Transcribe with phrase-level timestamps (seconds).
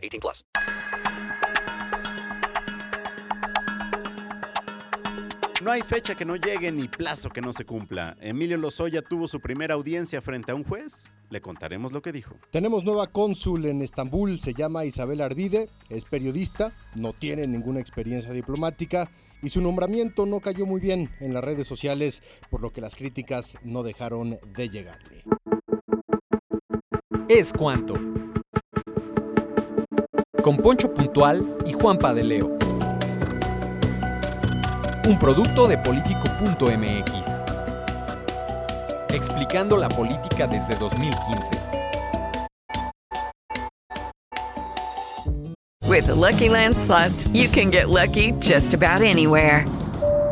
[0.00, 0.44] 18 plus.
[5.62, 8.16] No hay fecha que no llegue ni plazo que no se cumpla.
[8.22, 11.10] Emilio Lozoya tuvo su primera audiencia frente a un juez.
[11.28, 12.34] Le contaremos lo que dijo.
[12.50, 18.32] Tenemos nueva cónsul en Estambul, se llama Isabel Arvide, es periodista, no tiene ninguna experiencia
[18.32, 19.10] diplomática
[19.42, 22.96] y su nombramiento no cayó muy bien en las redes sociales, por lo que las
[22.96, 25.24] críticas no dejaron de llegarle.
[27.28, 28.19] Es cuanto.
[30.42, 32.58] Con Poncho Puntual y Juanpa de Leo.
[35.06, 37.44] Un producto de político.mx.
[39.10, 41.58] Explicando la política desde 2015.
[45.86, 49.66] With the Lucky Land slots, you can get lucky just about anywhere.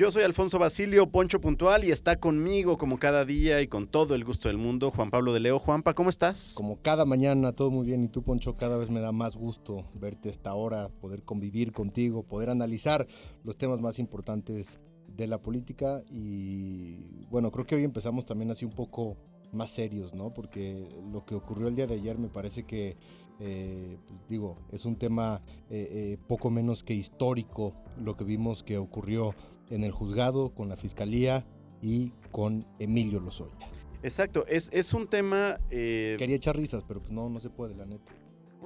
[0.00, 4.14] Yo soy Alfonso Basilio, Poncho Puntual, y está conmigo como cada día y con todo
[4.14, 5.58] el gusto del mundo, Juan Pablo de Leo.
[5.58, 6.54] Juanpa, ¿cómo estás?
[6.54, 8.04] Como cada mañana, todo muy bien.
[8.04, 12.22] Y tú, Poncho, cada vez me da más gusto verte esta hora, poder convivir contigo,
[12.22, 13.06] poder analizar
[13.44, 16.02] los temas más importantes de la política.
[16.08, 19.18] Y bueno, creo que hoy empezamos también así un poco
[19.52, 20.32] más serios, ¿no?
[20.32, 22.96] Porque lo que ocurrió el día de ayer me parece que,
[23.40, 28.62] eh, pues, digo, es un tema eh, eh, poco menos que histórico, lo que vimos
[28.62, 29.34] que ocurrió
[29.70, 31.46] en el juzgado, con la fiscalía
[31.82, 33.56] y con Emilio Lozoya.
[34.02, 35.58] Exacto, es, es un tema...
[35.70, 38.12] eh, Quería echar risas, pero pues no, no se puede, la neta.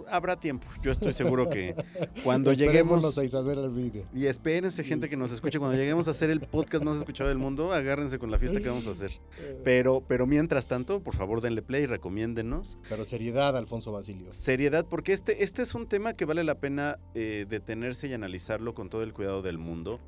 [0.09, 0.66] Habrá tiempo.
[0.82, 1.75] Yo estoy seguro que
[2.25, 3.16] cuando lleguemos...
[3.19, 4.06] a Isabel Arvide.
[4.15, 7.38] Y espérense, gente que nos escuche, cuando lleguemos a hacer el podcast más escuchado del
[7.38, 9.21] mundo, agárrense con la fiesta que vamos a hacer.
[9.65, 12.78] Pero, pero mientras tanto, por favor, denle play, recomiéndenos.
[12.88, 14.32] Pero seriedad, Alfonso Basilio.
[14.32, 18.75] Seriedad, porque este, este es un tema que vale la pena eh, detenerse y analizarlo
[18.75, 20.00] con todo el cuidado del mundo.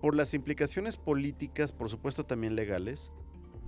[0.00, 3.12] Por las implicaciones políticas, por supuesto también legales.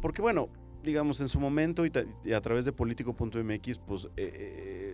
[0.00, 0.50] Porque bueno,
[0.82, 1.92] digamos, en su momento y,
[2.24, 4.87] y a través de político.mx, pues eh, eh,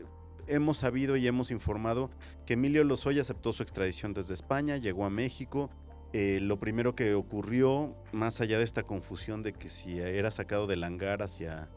[0.47, 2.11] hemos sabido y hemos informado
[2.47, 5.71] que Emilio Lozoya aceptó su extradición desde España, llegó a México.
[6.13, 10.69] Eh, lo primero que ocurrió, más allá de esta confusión de que si era sacado
[10.69, 11.69] del hangar hacia,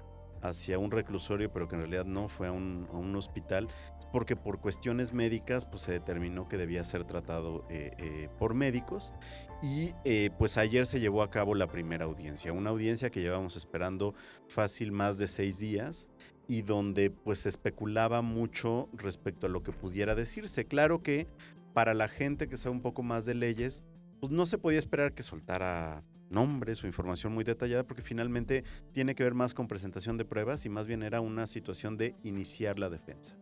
[0.44, 3.67] hacia un reclusorio, pero que en realidad no fue a un, hospital,
[4.11, 9.11] porque por cuestiones médicas pues, se determinó que debía ser tratado eh, eh, por médicos.
[9.63, 9.94] Y
[10.38, 14.13] pues ayer se llevó a cabo la primera audiencia, una audiencia que llevamos esperando
[14.47, 16.09] fácil más de seis días
[16.47, 20.66] y donde pues se especulaba mucho respecto a lo que pudiera decirse.
[20.66, 21.28] Claro que
[21.74, 23.84] para la gente que sabe un poco más de leyes,
[24.19, 29.16] pues no se podía esperar que soltara nombres o información muy detallada porque finalmente tiene
[29.16, 32.79] que ver más con presentación de pruebas y más bien era una situación de iniciar
[32.79, 33.38] la defensa.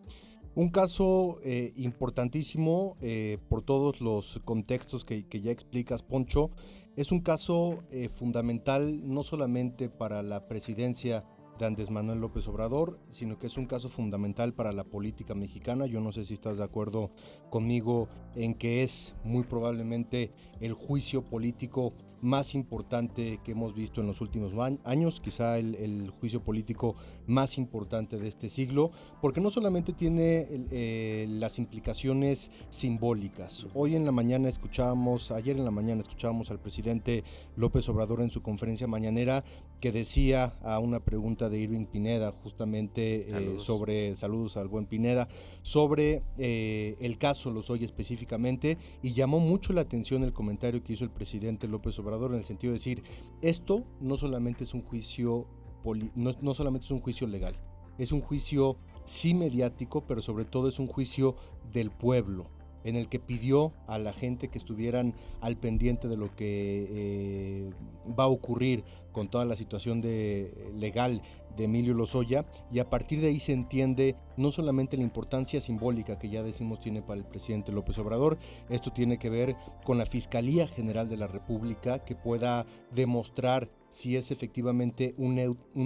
[0.55, 6.49] Un caso eh, importantísimo eh, por todos los contextos que, que ya explicas, Poncho.
[6.95, 11.25] Es un caso eh, fundamental no solamente para la presidencia
[11.59, 15.85] de Andrés Manuel López Obrador, sino que es un caso fundamental para la política mexicana.
[15.85, 17.11] Yo no sé si estás de acuerdo
[17.49, 24.07] conmigo en que es muy probablemente el juicio político más importante que hemos visto en
[24.07, 26.95] los últimos años, quizá el, el juicio político
[27.27, 28.91] más importante de este siglo,
[29.21, 33.67] porque no solamente tiene eh, las implicaciones simbólicas.
[33.73, 37.23] Hoy en la mañana escuchábamos, ayer en la mañana escuchábamos al presidente
[37.55, 39.43] López Obrador en su conferencia mañanera
[39.79, 45.27] que decía a una pregunta de Irving Pineda, justamente eh, sobre, saludos al buen Pineda,
[45.61, 51.03] sobre eh, el caso Lozoya específicamente, y llamó mucho la atención el comentario que hizo
[51.03, 53.03] el presidente López Obrador en el sentido de decir,
[53.41, 55.47] esto no solamente es un juicio,
[55.83, 57.55] poli- no, no solamente es un juicio legal,
[57.97, 61.35] es un juicio sí mediático, pero sobre todo es un juicio
[61.71, 62.49] del pueblo
[62.83, 67.69] en el que pidió a la gente que estuvieran al pendiente de lo que eh,
[68.07, 68.83] va a ocurrir
[69.15, 71.21] con toda la situación de, legal
[71.55, 76.19] de Emilio Lozoya y a partir de ahí se entiende no solamente la importancia simbólica
[76.19, 78.37] que ya decimos tiene para el presidente López Obrador,
[78.69, 84.17] esto tiene que ver con la Fiscalía General de la República que pueda demostrar si
[84.17, 85.39] es efectivamente un,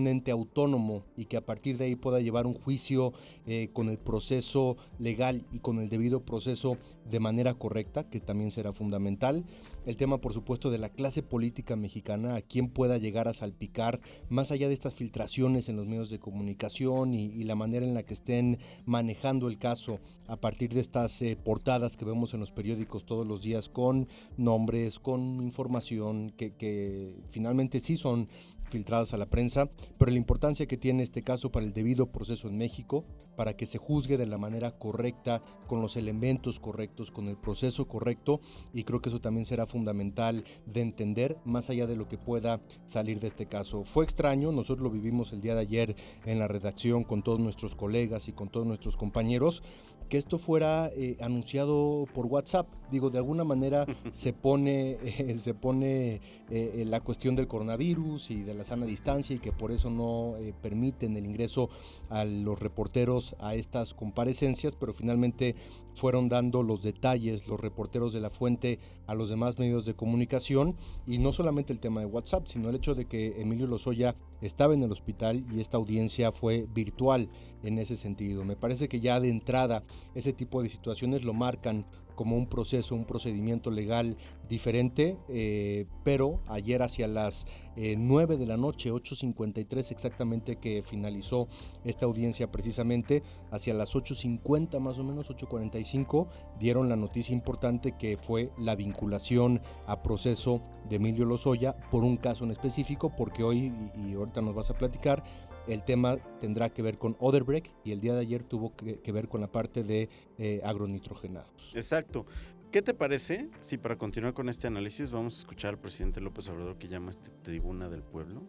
[0.07, 3.13] ente autónomo y que a partir de ahí pueda llevar un juicio
[3.45, 6.77] eh, con el proceso legal y con el debido proceso
[7.07, 9.45] de manera correcta, que también será fundamental.
[9.85, 13.99] El tema, por supuesto, de la clase política mexicana, a quién pueda llegar a salpicar,
[14.29, 18.03] más allá de estas filtraciones en los medios de comunicación y, la manera en la
[18.03, 22.51] que estén manejando el caso a partir de estas eh, portadas que vemos en los
[22.51, 24.07] periódicos todos los días con
[24.37, 28.27] nombres, con información que finalmente sí son
[28.69, 32.47] filtradas a la prensa, pero la importancia que tiene este caso para el debido proceso
[32.47, 33.05] en México,
[33.35, 37.87] para que se juzgue de la manera correcta, con los elementos correctos, con el proceso
[37.87, 38.41] correcto,
[38.73, 42.61] y creo que eso también será fundamental de entender más allá de lo que pueda
[42.85, 43.83] salir de este caso.
[43.85, 45.95] Fue extraño, nosotros lo vivimos el día de ayer
[46.25, 49.63] en la redacción con todos nuestros colegas y con todos nuestros compañeros,
[50.09, 52.67] que esto fuera eh, anunciado por WhatsApp.
[52.91, 56.19] Digo, de alguna manera se pone, eh, se pone
[56.49, 60.35] eh, la cuestión del coronavirus y de la sana distancia y que por eso no
[60.61, 61.69] permiten el ingreso
[62.09, 65.55] a los reporteros a estas comparecencias, pero finalmente
[65.93, 70.75] fueron dando los detalles los reporteros de la fuente a los demás medios de comunicación
[71.05, 74.73] y no solamente el tema de WhatsApp, sino el hecho de que Emilio Lozoya estaba
[74.73, 77.29] en el hospital y esta audiencia fue virtual
[77.63, 78.45] en ese sentido.
[78.45, 79.83] Me parece que ya de entrada
[80.15, 81.85] ese tipo de situaciones lo marcan
[82.19, 84.17] como un proceso, un procedimiento legal
[84.49, 91.47] diferente, eh, pero ayer hacia las 9 eh, de la noche, 8.53 exactamente que finalizó
[91.85, 96.27] esta audiencia precisamente, hacia las 8.50 más o menos, 8.45,
[96.59, 102.17] dieron la noticia importante que fue la vinculación a proceso de Emilio Lozoya por un
[102.17, 105.23] caso en específico, porque hoy, y, ahorita nos vas a platicar,
[105.69, 109.27] el tema tendrá que ver con Oderbrecht y el día de ayer tuvo que, ver
[109.27, 111.75] con la parte de eh, agronitrogenados.
[111.75, 112.25] Exacto.
[112.71, 116.47] ¿Qué te parece si para continuar con este análisis vamos a escuchar al presidente López
[116.49, 118.43] Obrador que llama este Tribuna del Pueblo?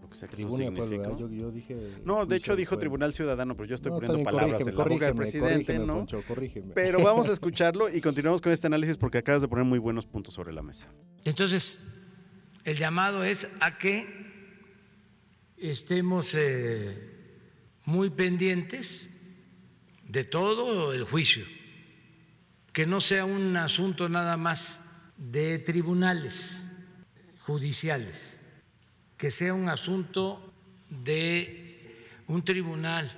[0.00, 1.76] Lo que sea que Tribuna del Pueblo, yo, yo, dije...
[2.04, 5.16] No, de hecho dijo Tribunal Ciudadano, pero yo estoy poniendo palabras en la boca del
[5.16, 6.06] presidente, ¿no?
[6.74, 10.06] Pero vamos a escucharlo y continuamos con este análisis porque acabas de poner muy buenos
[10.06, 10.88] puntos sobre la mesa.
[11.24, 11.98] Entonces,
[12.64, 14.27] el llamado es a que
[15.60, 16.96] estemos eh,
[17.84, 19.10] muy pendientes
[20.06, 21.44] de todo el juicio
[22.72, 24.84] que no sea un asunto nada más
[25.16, 26.64] de tribunales
[27.40, 28.40] judiciales,
[29.16, 30.40] que sea un asunto
[30.88, 33.10] de un tribunal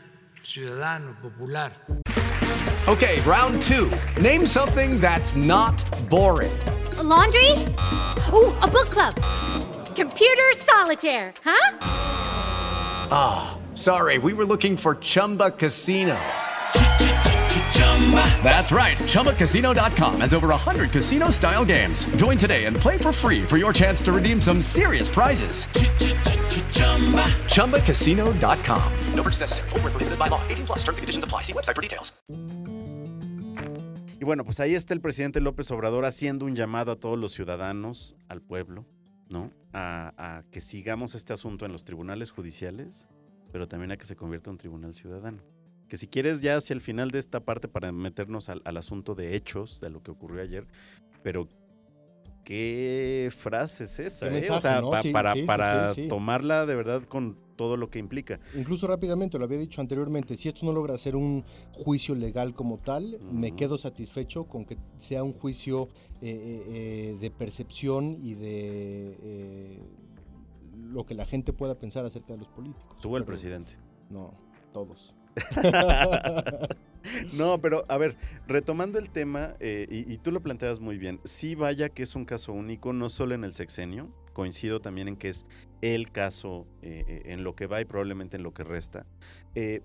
[0.42, 1.76] ciudadano, popular.
[2.86, 3.90] Okay, round two.
[4.18, 6.50] Name something that's not boring.
[7.02, 7.50] laundry?
[8.32, 9.14] Ooh, a book club.
[9.94, 12.09] Computer solitaire, huh?
[13.12, 16.18] Ah, oh, sorry, we were looking for Chumba Casino.
[18.42, 18.96] That's right.
[18.96, 22.04] ChumbaCasino.com has over 100 casino style games.
[22.16, 25.66] Join today and play for free for your chance to redeem some serious prizes.
[27.48, 28.92] ChumbaCasino.com.
[29.14, 29.68] No purchase necessary.
[29.70, 30.40] Forward, prohibited by law.
[30.48, 31.42] 18 plus terms and conditions apply.
[31.42, 32.12] See website for details.
[34.20, 37.32] Y bueno, pues ahí está el presidente López Obrador haciendo un llamado a todos los
[37.32, 38.84] ciudadanos, al pueblo,
[39.30, 39.50] ¿no?
[39.72, 43.08] A, a que sigamos este asunto en los tribunales judiciales,
[43.52, 45.42] pero también a que se convierta en un tribunal ciudadano
[45.90, 49.34] que si quieres ya hacia el final de esta parte para meternos al, asunto de
[49.34, 50.64] hechos, de lo que ocurrió ayer,
[51.24, 51.48] pero
[52.44, 54.50] qué frase es esa, ¿eh?
[54.50, 54.82] o sea,
[55.12, 58.40] para, para tomarla de verdad con todo lo que implica.
[58.56, 62.78] Incluso rápidamente, lo había dicho anteriormente, si esto no logra ser un juicio legal como
[62.78, 65.88] tal, me quedo satisfecho con que sea un juicio
[66.22, 69.78] eh, eh, de percepción y de
[70.90, 72.96] lo que la gente pueda pensar acerca de los políticos.
[73.00, 73.72] Tuvo el presidente.
[74.08, 74.32] No,
[74.72, 75.14] todos.
[77.32, 78.16] no, pero a ver,
[78.46, 82.24] retomando el tema, eh, y, tú lo planteas muy bien, sí vaya que es un
[82.24, 85.46] caso único, no solo en el sexenio, coincido también en que es
[85.82, 89.06] el caso eh, eh, en lo que va y probablemente en lo que resta,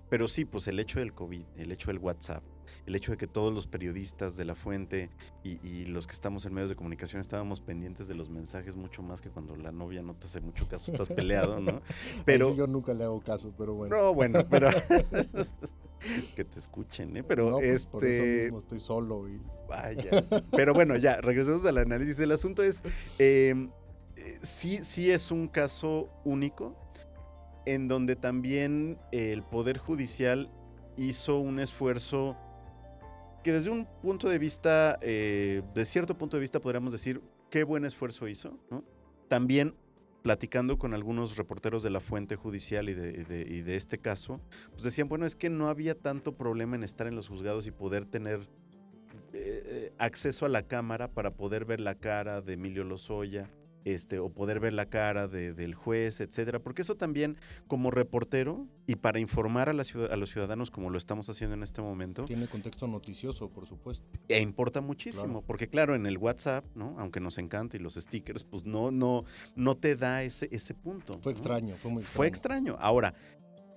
[0.08, 2.42] pero sí, pues el hecho del COVID, el hecho del WhatsApp,
[2.86, 5.10] el hecho de que todos los periodistas de la fuente
[5.42, 9.20] y, los que estamos en medios de comunicación estábamos pendientes de los mensajes mucho más
[9.20, 11.80] que cuando la novia no te hace mucho caso, estás peleado, ¿no?
[12.24, 13.96] Pero yo nunca le hago caso, pero bueno.
[13.96, 14.68] No, bueno, pero
[16.36, 17.24] que te escuchen, ¿eh?
[17.24, 20.10] Pero pues, este por eso mismo estoy solo y vaya.
[20.52, 22.18] Pero bueno, ya, regresemos al análisis.
[22.18, 22.82] El asunto es
[23.18, 23.70] em,
[24.16, 26.76] eh, sí sí es un caso único
[27.64, 30.50] en donde también el poder judicial
[30.96, 32.36] hizo un esfuerzo
[33.42, 37.64] que desde un punto de vista, eh, de cierto punto de vista, podríamos decir qué
[37.64, 38.84] buen esfuerzo hizo, ¿no?
[39.28, 39.74] También
[40.26, 44.40] platicando con algunos reporteros de la fuente judicial y de, de- y de este caso,
[44.72, 47.70] pues decían, bueno, es que no había tanto problema en estar en los juzgados y
[47.70, 48.40] poder tener
[49.32, 53.48] eh, eh, acceso a la cámara para poder ver la cara de Emilio Lozoya,
[53.86, 57.36] este, o poder ver la cara de- del juez, etcétera, porque eso también
[57.68, 61.54] como reportero y para informar a, la ciudad- a los ciudadanos como lo estamos haciendo
[61.54, 64.04] en este momento, Tiene contexto noticioso, por supuesto.
[64.28, 65.44] e importa muchísimo, Claro.
[65.46, 66.96] porque claro, en el WhatsApp, ¿no?
[66.98, 69.24] Aunque nos encanta y los stickers, pues no, no,
[69.54, 71.20] no te da ese, ese punto.
[71.22, 71.38] Fue ¿no?
[71.38, 72.16] extraño, fue muy extraño.
[72.16, 72.76] Fue extraño.
[72.80, 73.14] Ahora,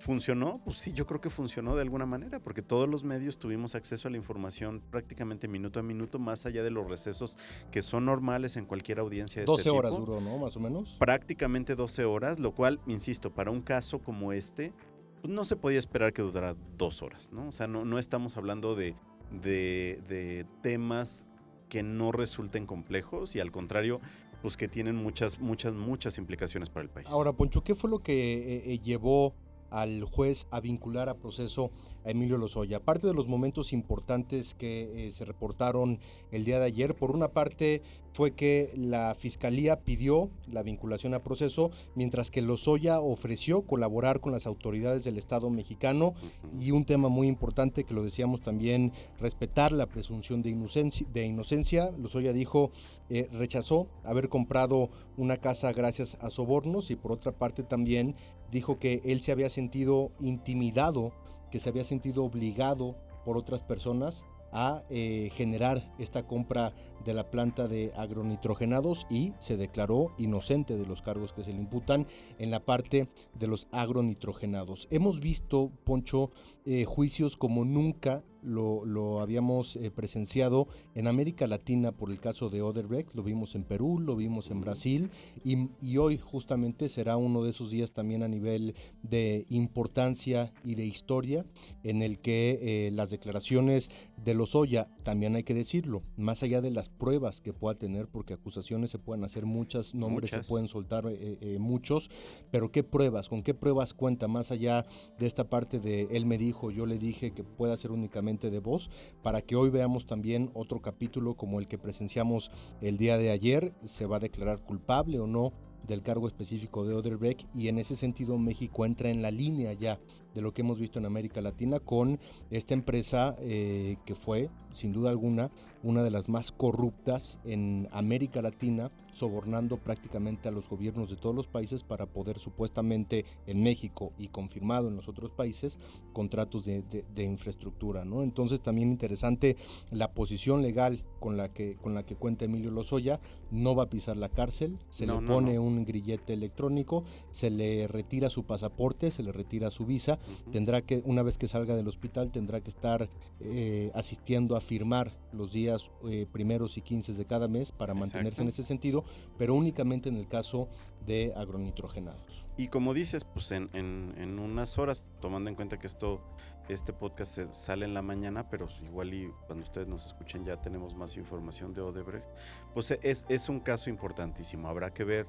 [0.00, 0.60] ¿funcionó?
[0.64, 4.08] Pues sí, yo creo que funcionó de alguna manera, porque todos los medios tuvimos acceso
[4.08, 7.36] a la información prácticamente minuto a minuto, más allá de los recesos
[7.70, 10.06] que son normales en cualquier audiencia de 12 este horas tipo.
[10.06, 10.38] duró, ¿no?
[10.38, 10.96] Más o menos.
[10.98, 14.72] Prácticamente 12 horas, lo cual, insisto, para un caso como este,
[15.20, 17.48] pues no se podía esperar que durara dos horas, ¿no?
[17.48, 18.96] O sea, no, no estamos hablando de,
[19.30, 21.26] de, de temas
[21.68, 24.00] que no resulten complejos y al contrario,
[24.40, 27.08] pues que tienen muchas, muchas, muchas implicaciones para el país.
[27.10, 29.34] Ahora, Poncho, ¿qué fue lo que eh, eh, llevó
[29.70, 31.70] al juez a vincular a proceso
[32.04, 32.78] a Emilio Lozoya?
[32.78, 35.98] Aparte de los momentos importantes que eh, se reportaron
[36.30, 41.22] el día de ayer, por una parte fue que la fiscalía pidió la vinculación a
[41.22, 46.14] proceso, mientras que Lozoya ofreció colaborar con las autoridades del Estado mexicano
[46.60, 51.06] y un tema muy importante que lo decíamos también, respetar la presunción de inocencia.
[51.12, 51.92] De inocencia.
[51.98, 52.70] Lozoya dijo,
[53.10, 58.16] eh, rechazó haber comprado una casa gracias a sobornos y por otra parte también
[58.50, 61.12] dijo que él se había sentido intimidado,
[61.50, 66.72] que se había sentido obligado por otras personas a eh, generar esta compra
[67.04, 71.60] de la planta de agronitrogenados y se declaró inocente de los cargos que se le
[71.60, 72.06] imputan
[72.38, 74.88] en la parte de los agronitrogenados.
[74.90, 76.30] Hemos visto, Poncho,
[76.64, 82.50] eh, juicios como nunca lo, lo habíamos eh, presenciado en América Latina por el caso
[82.50, 85.10] de Odebrecht, lo vimos en Perú, lo vimos en Brasil
[85.44, 90.74] y, y hoy justamente será uno de esos días también a nivel de importancia y
[90.74, 91.44] de historia
[91.84, 93.90] en el que eh, las declaraciones
[94.22, 98.34] de Lozoya, también hay que decirlo, más allá de las pruebas que pueda tener, porque
[98.34, 100.46] acusaciones se pueden hacer muchas, nombres Muchas.
[100.46, 102.10] se pueden soltar eh, muchos,
[102.50, 103.28] pero ¿qué pruebas?
[103.30, 104.28] ¿Con qué pruebas cuenta?
[104.28, 104.86] Más allá
[105.18, 108.60] de esta parte de él me dijo, yo le dije que pueda ser únicamente de
[108.60, 108.90] voz,
[109.22, 113.74] para que hoy veamos también otro capítulo como el que presenciamos el día de ayer,
[113.84, 115.52] se va a declarar culpable o no
[115.86, 119.98] del cargo específico de Odebrecht y en ese sentido México entra en la línea ya
[120.34, 122.20] de lo que hemos visto en América Latina con
[122.50, 125.50] esta empresa eh, que fue sin duda alguna
[125.82, 131.34] una de las más corruptas en América Latina, sobornando prácticamente a los gobiernos de todos
[131.34, 135.78] los países para poder supuestamente en México y confirmado en los otros países
[136.12, 138.22] contratos de, de- de infraestructura, ¿no?
[138.22, 139.56] Entonces también interesante
[139.90, 143.20] la posición legal con la que con la que cuenta Emilio Lozoya,
[143.50, 145.62] no va a pisar la cárcel, se No, le no, pone no.
[145.62, 150.18] un grillete electrónico, se le retira su pasaporte, se le retira su visa,
[150.52, 153.08] tendrá que, una vez que salga del hospital, tendrá que estar
[153.40, 155.69] eh, asistiendo a firmar los días
[156.08, 158.42] eh, primeros y quince de cada mes para mantenerse Exacto.
[158.42, 159.04] en ese sentido,
[159.38, 160.68] pero únicamente en el caso
[161.06, 162.46] de agronitrogenados.
[162.56, 166.20] Y como dices, pues en, en- en unas horas, tomando en cuenta que esto,
[166.68, 170.60] este podcast se- sale en la mañana, pero igual y cuando ustedes nos escuchen ya
[170.60, 172.28] tenemos más información de Odebrecht,
[172.74, 174.68] pues es, es un caso importantísimo.
[174.68, 175.26] Habrá que ver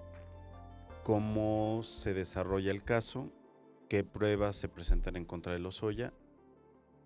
[1.03, 3.29] cómo se desarrolla el caso,
[3.89, 6.13] qué pruebas se presentan en contra de Lozoya,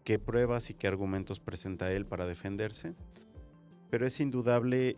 [0.05, 2.93] qué pruebas y qué argumentos presenta él para defenderse.
[3.89, 4.97] Pero es indudable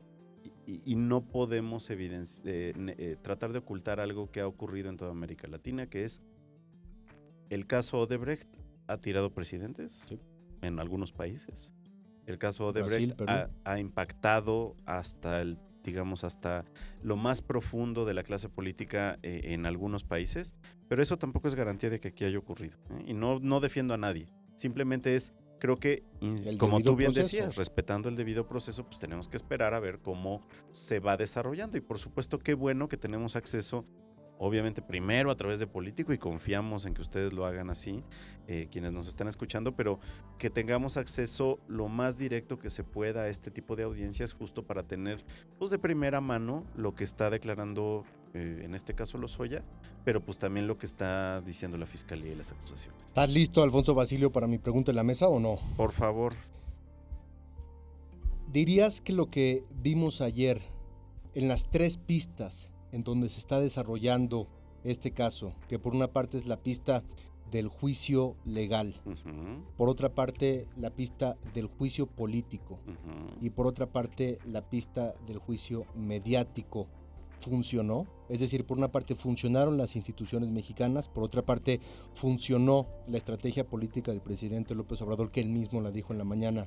[0.67, 4.97] y, y no podemos evidenci- eh, eh, tratar de ocultar algo que ha ocurrido en
[4.97, 6.21] toda América Latina, que es
[7.49, 8.49] el caso Odebrecht
[8.87, 10.03] ha tirado presidentes
[10.61, 11.73] en algunos países.
[12.25, 16.65] El caso Odebrecht Brasil, ha, ha impactado hasta el digamos hasta
[17.01, 20.57] lo más profundo de la clase política eh, en algunos países,
[20.89, 22.77] pero eso tampoco es garantía de que aquí haya ocurrido.
[22.89, 23.05] ¿eh?
[23.07, 27.37] Y no, no defiendo a nadie, simplemente es, creo que, El como tú bien proceso.
[27.37, 31.77] decías, respetando el debido proceso, pues tenemos que esperar a ver cómo se va desarrollando.
[31.77, 33.85] Y por supuesto, qué bueno que tenemos acceso,
[34.39, 38.03] obviamente, primero a través de Político y confiamos en que ustedes lo hagan así,
[38.47, 39.99] eh, quienes nos están escuchando, pero
[40.37, 44.65] que tengamos acceso lo más directo que se pueda a este tipo de audiencias, justo
[44.67, 45.23] para tener,
[45.57, 48.05] pues, de primera mano lo que está declarando,
[48.37, 49.63] eh, en este caso, Lozoya,
[50.05, 52.99] pero pues también lo que está diciendo la fiscalía y las acusaciones.
[53.07, 55.57] ¿Estás listo, Alfonso Basilio, para mi pregunta en la mesa o no?
[55.75, 56.35] Por favor.
[58.51, 60.61] ¿Dirías que lo que vimos ayer
[61.33, 64.47] en las tres pistas en donde se está desarrollando
[64.83, 67.03] este caso, que por una parte es la pista
[67.51, 68.93] del juicio legal,
[69.77, 72.77] por otra parte la pista del juicio político
[73.41, 76.87] y por otra parte la pista del juicio mediático,
[77.39, 78.07] funcionó.
[78.29, 81.79] Es decir, por una parte funcionaron las instituciones mexicanas, por otra parte
[82.13, 86.25] funcionó la estrategia política del presidente López Obrador, que él mismo la dijo en la
[86.25, 86.65] mañana.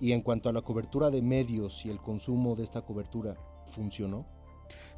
[0.00, 3.36] Y en cuanto a la cobertura de medios y el consumo de esta cobertura,
[3.66, 4.26] ¿funcionó?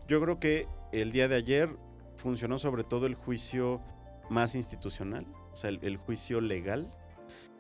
[0.07, 1.77] Yo creo que el día de ayer
[2.17, 3.81] funcionó sobre todo el juicio
[4.31, 6.93] más institucional, o sea, el, el juicio legal.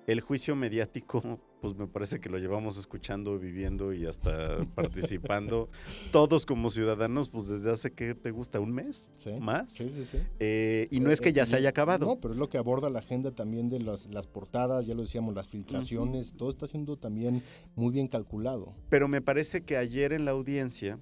[0.06, 5.70] El juicio mediático, pues me parece que lo llevamos escuchando, viviendo y hasta participando
[6.12, 9.72] todos como ciudadanos, pues desde hace que te gusta un mes más.
[9.72, 10.18] Sí, sí, sí.
[10.40, 12.04] Eh, y no es que ya se haya acabado.
[12.04, 15.00] No, pero es lo que aborda la agenda también de las, las portadas, ya lo
[15.00, 17.42] decíamos, las filtraciones, todo está siendo también
[17.76, 18.74] muy bien calculado.
[18.90, 21.00] Pero me parece que ayer en la audiencia,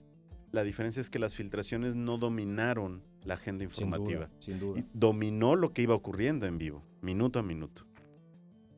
[0.52, 4.26] la diferencia es que las filtraciones no dominaron la agenda Sin informativa.
[4.26, 4.78] duda, sin duda.
[4.78, 7.85] Y dominó lo que iba ocurriendo en vivo, minuto a minuto.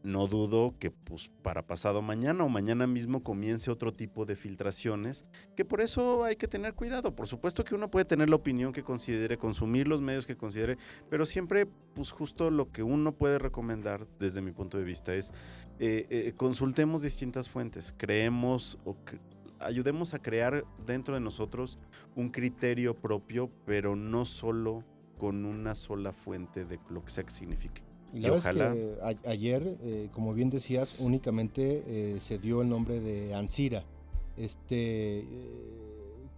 [0.04, 5.25] No dudo que pues para pasado mañana o mañana mismo comience otro tipo de filtraciones,
[5.56, 7.16] que por eso hay que tener cuidado.
[7.16, 10.76] Por supuesto que uno puede tener la opinión que considere, consumir los medios que considere,
[11.08, 15.32] pero siempre pues justo lo que uno puede recomendar desde mi punto de vista es
[15.78, 18.99] eh, eh, consultemos distintas fuentes, creemos o
[19.58, 21.78] ayudemos a crear dentro de nosotros
[22.14, 24.84] un criterio propio, pero no solo
[25.16, 27.93] con una sola fuente de lo que sea que signifique.
[28.14, 32.62] Y la verdad es que a- ayer, eh, como bien decías, únicamente eh, se dio
[32.62, 33.83] el nombre de Ansira,
[34.37, 35.25] este eh,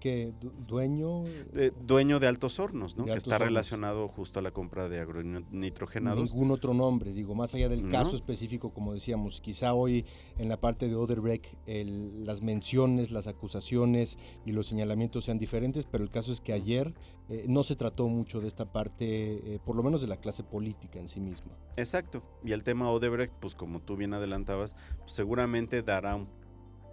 [0.06, 0.32] que
[0.68, 3.04] dueño Eh, dueño de Altos Hornos, ¿no?
[3.06, 3.48] De que está Hornos.
[3.48, 6.32] relacionado justo a la compra de agronitrogenados.
[6.32, 7.90] ningún otro nombre, digo, más allá del No.
[7.90, 10.04] caso específico, como decíamos, quizá hoy
[10.38, 15.86] en la parte de Oderbrecht el- las menciones, las acusaciones y los señalamientos sean diferentes,
[15.86, 16.94] pero el caso es que ayer
[17.28, 20.44] eh, no se trató mucho de esta parte, eh, por lo menos de la clase
[20.44, 21.50] política en sí misma.
[21.76, 22.22] Exacto.
[22.44, 26.28] Y el tema Odebrecht, pues como tú bien adelantabas, pues, seguramente dará un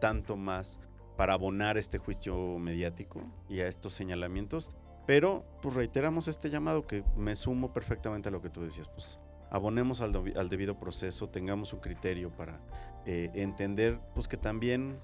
[0.01, 0.79] tanto más
[1.23, 4.71] para abonar este juicio mediático y a estos señalamientos.
[5.07, 8.89] Pero, pues reiteramos este llamado que me sumo perfectamente a lo que tú decías.
[8.89, 12.59] Pues abonemos al, al debido proceso, tengamos un criterio para
[13.05, 14.97] eh, entender, pues que también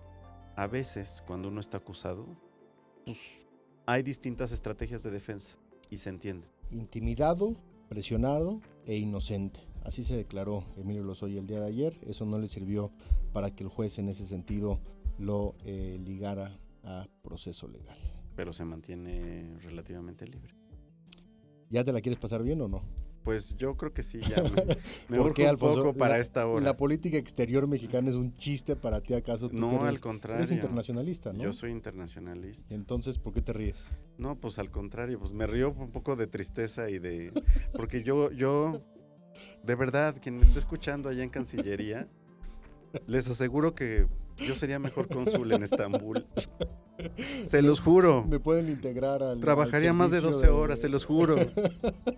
[0.58, 2.26] a veces cuando uno está acusado,
[3.06, 3.18] pues
[3.86, 5.56] hay distintas estrategias de defensa
[5.90, 6.50] y se entiende.
[6.70, 7.56] Intimidado,
[7.88, 9.62] presionado e inocente.
[9.86, 11.98] Así se declaró Emilio Lozoya el día de ayer.
[12.06, 12.92] Eso no le sirvió
[13.32, 14.82] para que el juez en ese sentido
[15.20, 17.98] lo eh, ligara a proceso legal.
[18.36, 20.56] Pero se mantiene relativamente libre.
[21.70, 22.82] ¿Ya te la quieres pasar bien o no?
[23.24, 24.50] Pues yo creo que sí, ya me,
[25.10, 25.84] me ¿Por urge qué, un Alfonso?
[25.84, 26.64] poco para La- esta hora.
[26.64, 29.50] ¿La política exterior mexicana es un chiste para ti acaso?
[29.50, 30.38] Tú no, eres- al contrario.
[30.40, 31.44] Eres internacionalista, ¿no?
[31.44, 32.74] Yo soy internacionalista.
[32.74, 33.90] Entonces, ¿por qué te ríes?
[34.18, 37.32] No, pues al contrario, pues me río un poco de tristeza y de...
[37.74, 38.82] Porque yo, yo,
[39.64, 42.08] de verdad, quien me esté escuchando allá en Cancillería,
[43.08, 46.26] les aseguro que yo sería mejor cónsul en Estambul.
[47.46, 48.26] Se los juro.
[48.26, 49.40] Me pueden integrar al.
[49.40, 51.36] Trabajaría al más de servicio 12 horas, se los juro.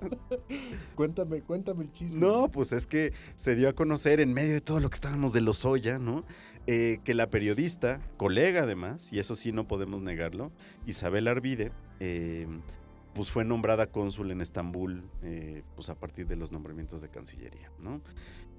[0.95, 2.19] cuéntame, cuéntame el chisme.
[2.19, 5.33] No, pues es que se dio a conocer en medio de todo lo que estábamos
[5.33, 6.25] de los Oya, ¿no?
[6.67, 10.51] Eh, que la periodista, colega además, y eso sí no podemos negarlo,
[10.85, 12.47] Isabel Arvide, eh,
[13.13, 17.71] pues fue nombrada cónsul en Estambul, eh, pues a partir de los nombramientos de Cancillería,
[17.79, 18.01] ¿no?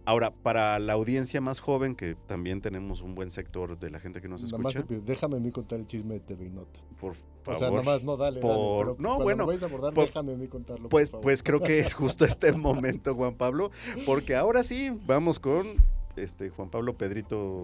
[0.04, 4.20] Ahora, para la audiencia más joven, que también tenemos un buen sector de la gente
[4.20, 6.50] que nos Nada más escucha, te pido, déjame a mí contar el chisme de TV
[6.50, 6.80] Nota.
[7.00, 7.58] por O favor.
[7.60, 8.52] sea, nada más, no, dale, dale.
[8.54, 11.22] por- Pero no, bueno, vayas a abordar, por- déjame a mí contarlo, Pues, por favor.
[11.22, 13.70] pues creo que es justo este momento, Juan Pablo,
[14.04, 15.76] porque ahora sí, vamos con
[16.16, 17.60] este Juan Pablo Pedrito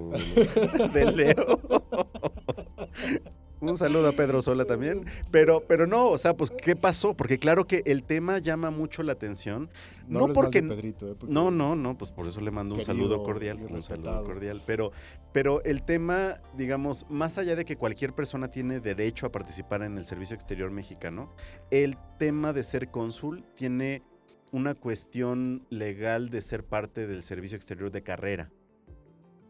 [0.95, 1.35] de Leo.
[3.61, 5.05] Un saludo a Pedro Sola también.
[5.31, 7.15] Pero, pero no, o sea, pues, ¿qué pasó?
[7.15, 9.69] Porque claro que el tema llama mucho la atención.
[10.07, 10.63] No porque.
[10.63, 11.15] Pedrito, ¿eh?
[11.19, 13.59] Porque- No, no, no, pues por eso le mando un saludo cordial.
[13.69, 14.63] Un saludo cordial.
[14.67, 14.93] Pero,
[15.33, 19.99] pero el tema, digamos, más allá de que cualquier persona tiene derecho a participar en
[19.99, 21.33] el servicio exterior mexicano,
[21.71, 24.03] el tema de ser cónsul tiene
[24.53, 28.51] una cuestión legal de ser parte del servicio exterior de carrera.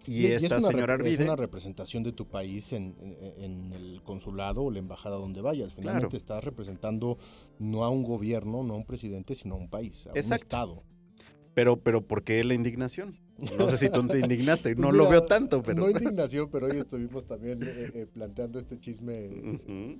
[0.08, 3.72] Y, es esta una señora rep- es una representación de tu país en, en- en
[3.72, 5.74] el consulado o la embajada donde vayas.
[5.74, 6.16] Finalmente Claro.
[6.16, 7.18] estás representando
[7.58, 10.82] no a un gobierno, no a un presidente, sino a un país, a un estado.
[11.54, 13.18] Pero, pero, ¿por qué la indignación?
[13.58, 15.80] No sé si tú te indignaste, no mira, lo veo tanto, pero.
[15.80, 19.28] No indignación, pero hoy estuvimos también eh, eh, planteando este chisme.
[19.28, 19.98] TV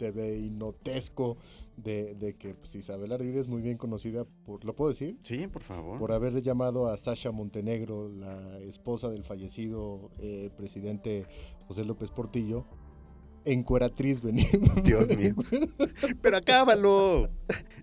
[0.00, 1.36] inotesco
[1.76, 5.16] de, de que pues, Isabel Arvide es muy bien conocida por, ¿lo puedo decir?
[5.22, 5.98] Sí, por favor.
[5.98, 11.26] Por haber llamado a Sasha Montenegro, la esposa del fallecido eh, presidente
[11.68, 12.64] José López Portillo,
[13.44, 14.48] encueratriz venida.
[14.84, 15.34] Dios mío.
[16.20, 17.30] Pero acábalo.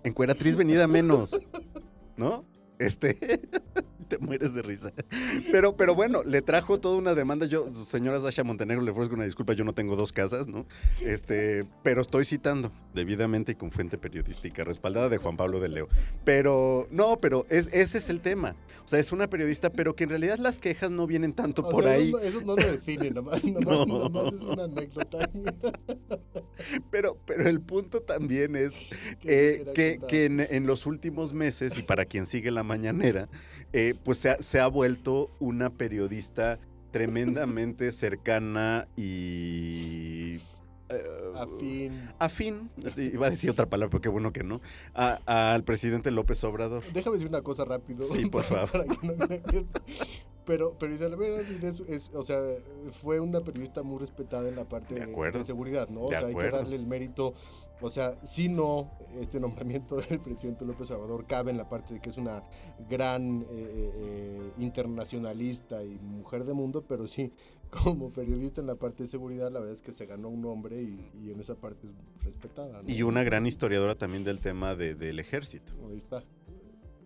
[0.03, 1.39] Encueratriz venida menos.
[2.17, 2.45] ¿No?
[2.79, 3.17] Este.
[4.13, 4.93] Te mueres de risa.
[5.51, 7.45] Pero, pero bueno, le trajo toda una demanda.
[7.45, 9.53] Yo, señora Sasha Montenegro, le ofrezco una disculpa.
[9.53, 10.65] Yo no tengo dos casas, ¿no?
[11.01, 15.87] Este, pero estoy citando debidamente y con fuente periodística respaldada de Juan Pablo de Leo.
[16.23, 18.55] Pero, no, pero es, ese es el tema.
[18.85, 21.71] O sea, es una periodista, pero que en realidad las quejas no vienen tanto O
[21.71, 22.13] por sea, ahí.
[22.21, 24.09] Eso, no lo define, nomás, nomás, No.
[24.09, 25.29] nomás es una anécdota.
[26.91, 31.81] Pero, pero el punto también es Que eh, que en, en los últimos meses, y
[31.81, 33.27] para quien sigue la mañanera,
[33.75, 36.59] eh, pues se ha, se ha vuelto una periodista
[36.91, 40.35] tremendamente cercana y...
[40.89, 41.03] eh,
[41.35, 42.09] Afín.
[42.19, 44.61] Afín, sí, iba a decir otra palabra, pero qué bueno que no,
[44.93, 46.83] a- al presidente López Obrador.
[46.93, 48.01] Déjame decir una cosa rápido.
[48.01, 48.69] Sí, por favor.
[48.71, 49.41] para que no me.
[50.45, 52.39] Pero, pero Isabel Benavides es, o sea,
[52.91, 55.39] fue una periodista muy respetada en la parte De de, acuerdo.
[55.39, 56.01] de seguridad, ¿no?
[56.01, 57.33] O De sea, hay que darle el mérito.
[57.79, 62.01] O sea, si no, este nombramiento del presidente López Obrador cabe en la parte de
[62.01, 62.43] que es una
[62.89, 67.31] gran eh, eh, eh, internacionalista y mujer de mundo, pero sí,
[67.83, 70.81] como periodista en la parte de seguridad, la verdad es que se ganó un nombre
[70.81, 72.81] y, y en esa parte es respetada.
[72.83, 72.89] ¿no?
[72.89, 75.73] Y una gran historiadora también del tema de- del ejército.
[75.89, 76.23] Ahí está.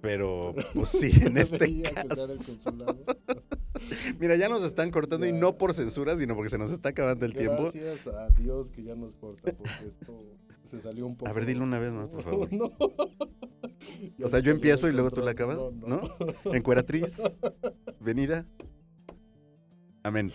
[0.18, 2.60] Pero, pues sí, en este caso.
[4.20, 7.26] Mira, ya nos están cortando y no por censura, sino porque se nos está acabando
[7.26, 7.64] el tiempo.
[7.74, 10.24] Gracias a Dios que ya nos corta, porque esto
[10.64, 11.30] se salió un poco.
[11.30, 12.48] A ver, dilo una vez más, por favor.
[12.54, 12.70] No.
[14.24, 16.02] O sea, se yo empiezo y luego tú la acabas, No, ¿no?
[16.46, 16.54] no.
[16.54, 17.22] Encueratriz,
[18.00, 18.46] venida.
[20.04, 20.32] Amén.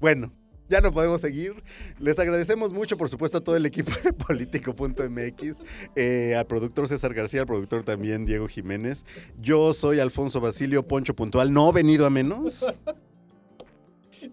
[0.00, 0.32] Bueno,
[0.74, 1.62] ya no podemos seguir.
[2.00, 5.60] Les agradecemos mucho, por supuesto, a todo el equipo de político.mx,
[5.94, 9.04] eh, al productor César García, al productor también Diego Jiménez.
[9.36, 12.64] Yo soy Alfonso Basilio Poncho Puntual, no venido a menos.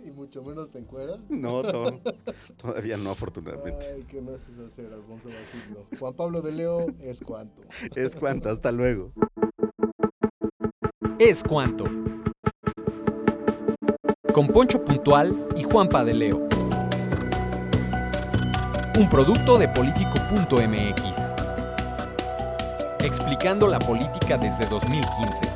[0.06, 1.20] Y mucho menos te encueras.
[1.28, 2.00] No, to-
[2.62, 3.86] todavía no, afortunadamente.
[3.94, 5.86] Ay, ¿qué me haces hacer, Alfonso Basilio?
[6.00, 7.64] Juan Pablo de Leo es cuanto.
[7.94, 9.12] Es cuanto, hasta luego.
[11.20, 11.86] Es cuanto.
[14.34, 16.48] Con Poncho Puntual y Juanpa de Leo.
[18.98, 21.36] Un producto de político.mx.
[23.00, 25.48] Explicando la política desde 2015.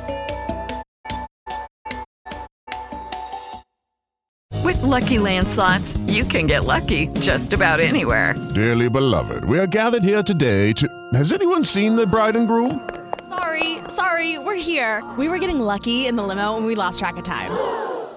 [4.62, 8.34] With Lucky Land slots, you can get lucky just about anywhere.
[8.54, 10.86] Dearly beloved, we are gathered here today to.
[11.14, 12.86] Has anyone seen the bride and groom?
[13.30, 15.02] Sorry, sorry, we're here.
[15.16, 17.50] We were getting lucky in the limo and we lost track of time.